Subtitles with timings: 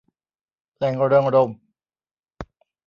[0.75, 1.57] แหล่งเริงรมย์